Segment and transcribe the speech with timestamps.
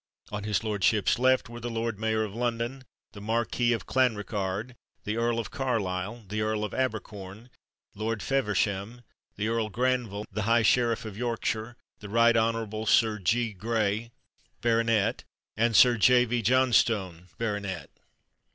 [0.31, 5.15] On his Lordship's left were the Lord Mayor of London, the Marquis of Clanricarde, the
[5.15, 7.51] Earl of Carlisle, the Earl of Abercorn,
[7.93, 9.03] Lord Feversham,
[9.35, 13.53] the Earl Granville, the High Sheriff of Yorkshire, the Right Honourable Sir G.
[13.53, 14.09] Grey,
[14.59, 15.23] Bart.,
[15.55, 16.25] and Sir J.
[16.25, 16.41] V.
[16.41, 17.63] Johnstone, Bart.